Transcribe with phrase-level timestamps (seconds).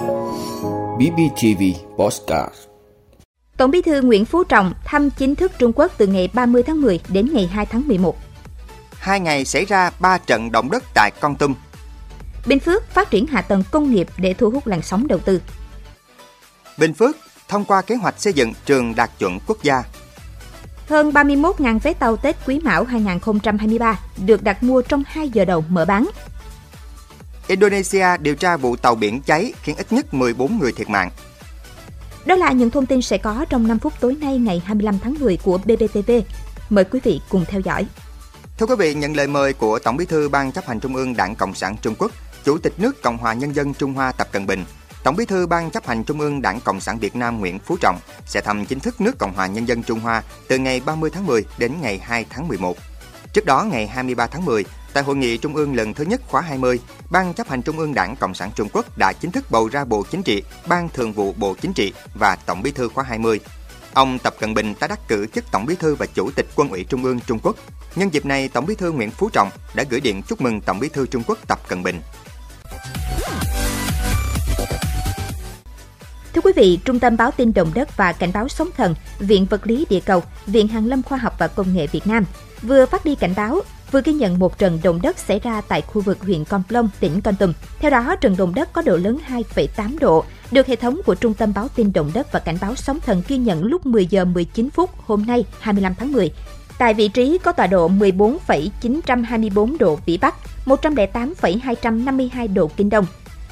[0.00, 1.62] BBTV
[1.96, 2.54] Postcard
[3.56, 6.80] Tổng bí thư Nguyễn Phú Trọng thăm chính thức Trung Quốc từ ngày 30 tháng
[6.80, 8.16] 10 đến ngày 2 tháng 11.
[8.92, 11.54] Hai ngày xảy ra 3 trận động đất tại Con Tum.
[12.46, 15.40] Bình Phước phát triển hạ tầng công nghiệp để thu hút làn sóng đầu tư.
[16.78, 17.16] Bình Phước
[17.48, 19.82] thông qua kế hoạch xây dựng trường đạt chuẩn quốc gia.
[20.88, 25.64] Hơn 31.000 vé tàu Tết Quý Mão 2023 được đặt mua trong 2 giờ đầu
[25.68, 26.06] mở bán.
[27.50, 31.10] Indonesia điều tra vụ tàu biển cháy khiến ít nhất 14 người thiệt mạng.
[32.24, 35.14] Đó là những thông tin sẽ có trong 5 phút tối nay ngày 25 tháng
[35.20, 36.10] 10 của BBTV.
[36.70, 37.86] Mời quý vị cùng theo dõi.
[38.58, 41.16] Thưa quý vị, nhận lời mời của Tổng Bí thư Ban chấp hành Trung ương
[41.16, 42.10] Đảng Cộng sản Trung Quốc,
[42.44, 44.64] Chủ tịch nước Cộng hòa Nhân dân Trung Hoa Tập Cận Bình,
[45.04, 47.76] Tổng Bí thư Ban chấp hành Trung ương Đảng Cộng sản Việt Nam Nguyễn Phú
[47.80, 51.10] Trọng sẽ thăm chính thức nước Cộng hòa Nhân dân Trung Hoa từ ngày 30
[51.12, 52.76] tháng 10 đến ngày 2 tháng 11.
[53.32, 56.40] Trước đó, ngày 23 tháng 10, tại hội nghị Trung ương lần thứ nhất khóa
[56.40, 56.80] 20,
[57.10, 59.84] Ban chấp hành Trung ương Đảng Cộng sản Trung Quốc đã chính thức bầu ra
[59.84, 63.40] Bộ Chính trị, Ban Thường vụ Bộ Chính trị và Tổng Bí thư khóa 20.
[63.92, 66.68] Ông Tập Cận Bình đã đắc cử chức Tổng Bí thư và Chủ tịch Quân
[66.68, 67.56] ủy Trung ương Trung Quốc.
[67.96, 70.78] Nhân dịp này, Tổng Bí thư Nguyễn Phú Trọng đã gửi điện chúc mừng Tổng
[70.80, 72.00] Bí thư Trung Quốc Tập Cận Bình.
[76.32, 79.46] Thưa quý vị, Trung tâm báo tin động đất và cảnh báo sóng thần, Viện
[79.50, 82.24] Vật lý Địa cầu, Viện Hàn lâm Khoa học và Công nghệ Việt Nam
[82.62, 83.60] vừa phát đi cảnh báo
[83.92, 86.88] vừa ghi nhận một trận động đất xảy ra tại khu vực huyện Con Plong,
[87.00, 87.52] tỉnh Con Tum.
[87.78, 91.34] Theo đó, trận động đất có độ lớn 2,8 độ, được hệ thống của Trung
[91.34, 94.24] tâm báo tin động đất và cảnh báo sóng thần ghi nhận lúc 10 giờ
[94.24, 96.32] 19 phút hôm nay 25 tháng 10
[96.80, 100.34] tại vị trí có tọa độ 14,924 độ Vĩ Bắc,
[100.66, 103.06] 108,252 độ Kinh Đông.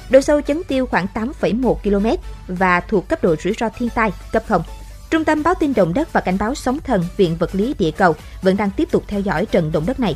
[0.09, 2.07] Độ sâu chấn tiêu khoảng 8,1 km
[2.47, 4.61] và thuộc cấp độ rủi ro thiên tai cấp 0.
[5.09, 7.91] Trung tâm báo tin động đất và cảnh báo sóng thần Viện Vật lý Địa
[7.91, 10.15] cầu vẫn đang tiếp tục theo dõi trận động đất này.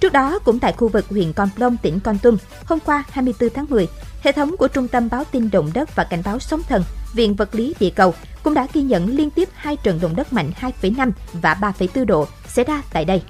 [0.00, 3.50] Trước đó, cũng tại khu vực huyện Con Plong, tỉnh Con Tum, hôm qua 24
[3.50, 3.88] tháng 10,
[4.22, 7.34] hệ thống của Trung tâm báo tin động đất và cảnh báo sóng thần Viện
[7.34, 10.50] Vật lý Địa cầu cũng đã ghi nhận liên tiếp hai trận động đất mạnh
[10.60, 13.22] 2,5 và 3,4 độ xảy ra tại đây.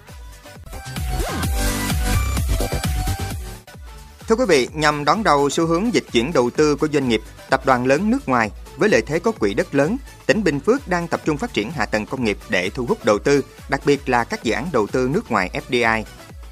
[4.28, 7.22] Thưa quý vị, nhằm đón đầu xu hướng dịch chuyển đầu tư của doanh nghiệp,
[7.50, 10.88] tập đoàn lớn nước ngoài với lợi thế có quỹ đất lớn, tỉnh Bình Phước
[10.88, 13.80] đang tập trung phát triển hạ tầng công nghiệp để thu hút đầu tư, đặc
[13.84, 16.04] biệt là các dự án đầu tư nước ngoài FDI.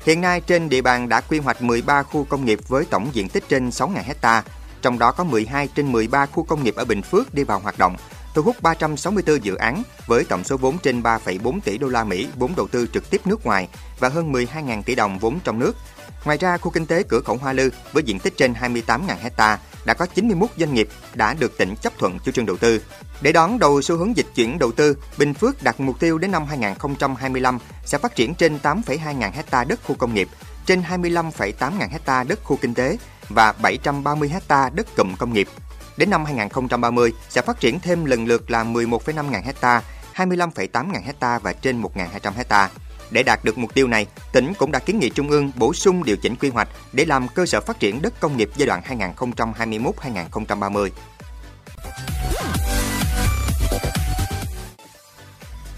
[0.05, 3.29] Hiện nay trên địa bàn đã quy hoạch 13 khu công nghiệp với tổng diện
[3.29, 4.43] tích trên 6.000 hecta,
[4.83, 7.79] trong đó có 12 trên 13 khu công nghiệp ở Bình Phước đi vào hoạt
[7.79, 7.97] động,
[8.35, 12.29] thu hút 364 dự án với tổng số vốn trên 3,4 tỷ đô la Mỹ
[12.37, 13.69] vốn đầu tư trực tiếp nước ngoài
[13.99, 15.77] và hơn 12.000 tỷ đồng vốn trong nước.
[16.25, 19.59] Ngoài ra, khu kinh tế cửa khẩu Hoa Lư với diện tích trên 28.000 hecta
[19.85, 22.83] đã có 91 doanh nghiệp đã được tỉnh chấp thuận chủ trương đầu tư.
[23.21, 26.31] Để đón đầu xu hướng dịch chuyển đầu tư, Bình Phước đặt mục tiêu đến
[26.31, 30.29] năm 2025 sẽ phát triển trên 8,2 ngàn hecta đất khu công nghiệp,
[30.67, 32.97] trên 25,8 ngàn hecta đất khu kinh tế
[33.29, 35.49] và 730 hecta đất cụm công nghiệp.
[35.97, 39.83] Đến năm 2030 sẽ phát triển thêm lần lượt là 11,5 ngàn hecta,
[40.15, 42.71] 25,8 ngàn hecta và trên 1.200 hecta.
[43.11, 46.05] Để đạt được mục tiêu này, tỉnh cũng đã kiến nghị Trung ương bổ sung
[46.05, 48.83] điều chỉnh quy hoạch để làm cơ sở phát triển đất công nghiệp giai đoạn
[49.17, 50.89] 2021-2030.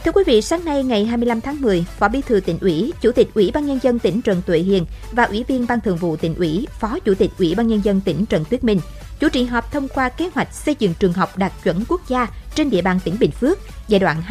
[0.04, 3.12] Thưa quý vị, sáng nay ngày 25 tháng 10, Phó Bí thư tỉnh ủy, Chủ
[3.12, 6.16] tịch Ủy ban nhân dân tỉnh Trần Tuệ Hiền và Ủy viên Ban Thường vụ
[6.16, 8.80] tỉnh ủy, Phó Chủ tịch Ủy ban nhân dân tỉnh Trần Tuyết Minh
[9.18, 12.26] chủ trì họp thông qua kế hoạch xây dựng trường học đạt chuẩn quốc gia
[12.54, 14.22] trên địa bàn tỉnh Bình Phước giai đoạn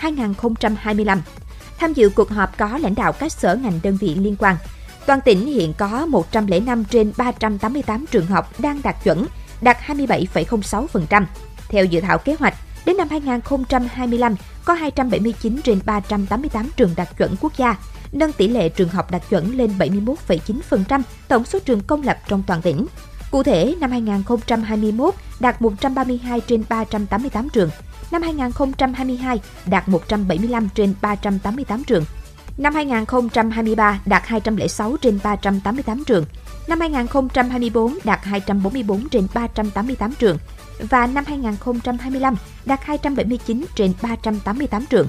[0.00, 1.18] 2021-2025.
[1.78, 4.56] Tham dự cuộc họp có lãnh đạo các sở ngành đơn vị liên quan.
[5.06, 9.26] Toàn tỉnh hiện có 105 trên 388 trường học đang đạt chuẩn,
[9.60, 11.24] đạt 27,06%.
[11.68, 12.54] Theo dự thảo kế hoạch,
[12.86, 17.76] đến năm 2025 có 279 trên 388 trường đạt chuẩn quốc gia,
[18.12, 22.42] nâng tỷ lệ trường học đạt chuẩn lên 71,9% tổng số trường công lập trong
[22.46, 22.86] toàn tỉnh.
[23.30, 27.70] Cụ thể, năm 2021 đạt 132 trên 388 trường,
[28.10, 32.04] năm 2022 đạt 175 trên 388 trường,
[32.58, 36.24] năm 2023 đạt 206 trên 388 trường,
[36.68, 40.38] năm 2024 đạt 244 trên 388 trường
[40.90, 45.06] và năm 2025 đạt 279 trên 388 trường.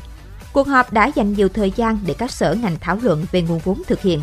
[0.53, 3.59] Cuộc họp đã dành nhiều thời gian để các sở ngành thảo luận về nguồn
[3.59, 4.21] vốn thực hiện.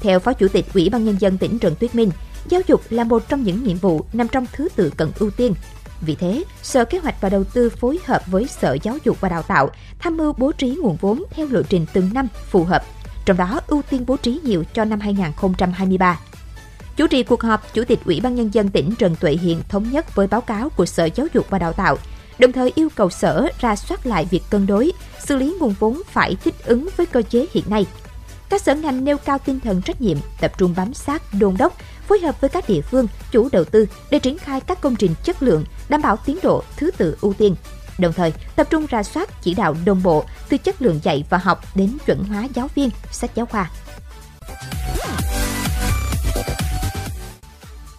[0.00, 2.10] Theo Phó Chủ tịch Ủy ban Nhân dân tỉnh Trần Tuyết Minh,
[2.48, 5.54] giáo dục là một trong những nhiệm vụ nằm trong thứ tự cần ưu tiên.
[6.00, 9.28] Vì thế, Sở Kế hoạch và Đầu tư phối hợp với Sở Giáo dục và
[9.28, 12.84] Đào tạo tham mưu bố trí nguồn vốn theo lộ trình từng năm phù hợp,
[13.24, 16.20] trong đó ưu tiên bố trí nhiều cho năm 2023.
[16.96, 19.90] Chủ trì cuộc họp, Chủ tịch Ủy ban Nhân dân tỉnh Trần Tuệ Hiền thống
[19.90, 21.96] nhất với báo cáo của Sở Giáo dục và Đào tạo,
[22.38, 24.92] đồng thời yêu cầu Sở ra soát lại việc cân đối,
[25.24, 27.86] xử lý nguồn vốn phải thích ứng với cơ chế hiện nay.
[28.48, 31.76] Các sở ngành nêu cao tinh thần trách nhiệm, tập trung bám sát, đôn đốc,
[32.10, 35.14] phối hợp với các địa phương, chủ đầu tư để triển khai các công trình
[35.24, 37.54] chất lượng, đảm bảo tiến độ thứ tự ưu tiên.
[37.98, 41.38] Đồng thời, tập trung ra soát chỉ đạo đồng bộ từ chất lượng dạy và
[41.38, 43.70] học đến chuẩn hóa giáo viên, sách giáo khoa.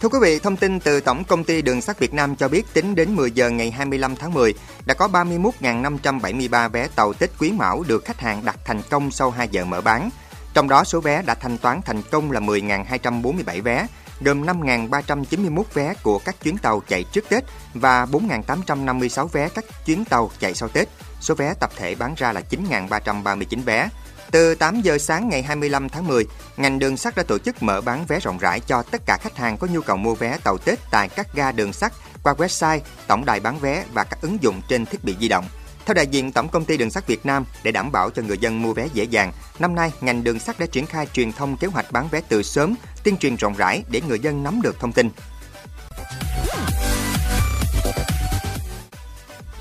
[0.02, 2.74] Thưa quý vị, thông tin từ Tổng công ty Đường sắt Việt Nam cho biết
[2.74, 4.54] tính đến 10 giờ ngày 25 tháng 10
[4.86, 9.32] đã có 31.573 vé tàu Tết Quý Mão được khách hàng đặt thành công sau
[9.32, 10.10] 2 giờ mở bán.
[10.54, 13.88] Trong đó số vé đã thanh toán thành công là 10.247 vé,
[14.22, 20.06] gồm 5.391 vé của các chuyến tàu chạy trước Tết và 4.856 vé các chuyến
[20.06, 20.88] tàu chạy sau Tết.
[21.22, 23.90] Số vé tập thể bán ra là 9.339 vé.
[24.32, 26.26] Từ 8 giờ sáng ngày 25 tháng 10,
[26.58, 29.38] ngành đường sắt đã tổ chức mở bán vé rộng rãi cho tất cả khách
[29.38, 31.94] hàng có nhu cầu mua vé tàu Tết tại các ga đường sắt
[32.24, 35.46] qua website, tổng đài bán vé và các ứng dụng trên thiết bị di động.
[35.86, 38.38] Theo đại diện Tổng công ty Đường sắt Việt Nam, để đảm bảo cho người
[38.38, 41.58] dân mua vé dễ dàng, năm nay ngành đường sắt đã triển khai truyền thông
[41.58, 44.80] kế hoạch bán vé từ sớm, tuyên truyền rộng rãi để người dân nắm được
[44.80, 45.10] thông tin.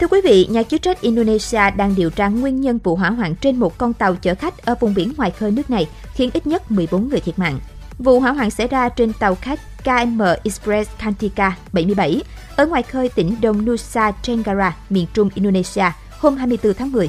[0.01, 3.35] Thưa quý vị, nhà chức trách Indonesia đang điều tra nguyên nhân vụ hỏa hoạn
[3.35, 6.47] trên một con tàu chở khách ở vùng biển ngoài khơi nước này, khiến ít
[6.47, 7.59] nhất 14 người thiệt mạng.
[7.99, 12.23] Vụ hỏa hoạn xảy ra trên tàu khách KM Express Kantika 77
[12.57, 15.85] ở ngoài khơi tỉnh Đông Nusa Tenggara, miền trung Indonesia
[16.19, 17.09] hôm 24 tháng 10.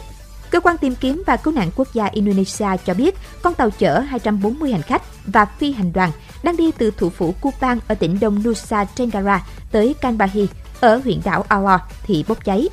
[0.52, 4.00] Cơ quan tìm kiếm và cứu nạn quốc gia Indonesia cho biết con tàu chở
[4.00, 6.12] 240 hành khách và phi hành đoàn
[6.44, 10.48] đang đi từ thủ phủ Kupang ở tỉnh Đông Nusa Tenggara tới Kanbahi
[10.82, 12.70] ở huyện đảo Alor thì bốc cháy.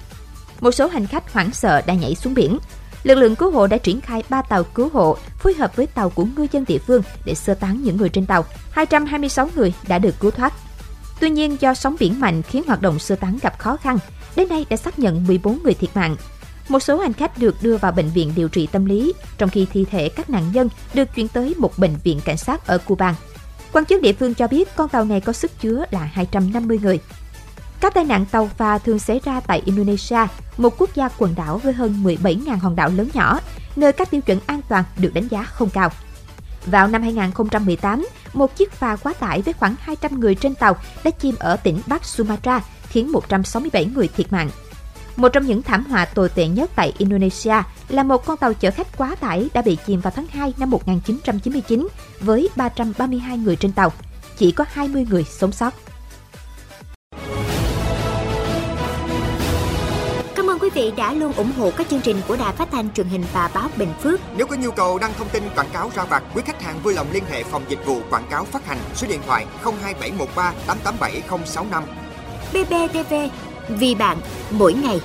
[0.60, 2.58] Một số hành khách hoảng sợ đã nhảy xuống biển.
[3.02, 6.10] Lực lượng cứu hộ đã triển khai 3 tàu cứu hộ phối hợp với tàu
[6.10, 8.44] của ngư dân địa phương để sơ tán những người trên tàu.
[8.70, 10.52] 226 người đã được cứu thoát.
[11.20, 13.98] Tuy nhiên do sóng biển mạnh khiến hoạt động sơ tán gặp khó khăn,
[14.36, 16.16] đến nay đã xác nhận 14 người thiệt mạng.
[16.68, 19.66] Một số hành khách được đưa vào bệnh viện điều trị tâm lý, trong khi
[19.72, 23.14] thi thể các nạn nhân được chuyển tới một bệnh viện cảnh sát ở Cuba.
[23.72, 27.00] Quan chức địa phương cho biết con tàu này có sức chứa là 250 người.
[27.80, 30.26] Các tai nạn tàu phà thường xảy ra tại Indonesia,
[30.56, 33.40] một quốc gia quần đảo với hơn 17.000 hòn đảo lớn nhỏ,
[33.76, 35.90] nơi các tiêu chuẩn an toàn được đánh giá không cao.
[36.66, 41.10] Vào năm 2018, một chiếc phà quá tải với khoảng 200 người trên tàu đã
[41.10, 44.50] chìm ở tỉnh Bắc Sumatra, khiến 167 người thiệt mạng.
[45.18, 47.54] Một trong những thảm họa tồi tệ nhất tại Indonesia
[47.88, 50.70] là một con tàu chở khách quá tải đã bị chìm vào tháng 2 năm
[50.70, 51.88] 1999
[52.20, 53.92] với 332 người trên tàu.
[54.36, 55.74] Chỉ có 20 người sống sót.
[60.34, 62.92] Cảm ơn quý vị đã luôn ủng hộ các chương trình của Đài Phát thanh
[62.92, 64.20] truyền hình và báo Bình Phước.
[64.36, 66.94] Nếu có nhu cầu đăng thông tin quảng cáo ra vặt, quý khách hàng vui
[66.94, 71.84] lòng liên hệ phòng dịch vụ quảng cáo phát hành số điện thoại 02713 887065.
[72.52, 73.14] BBTV,
[73.68, 74.16] vì bạn,
[74.50, 75.00] mỗi ngày.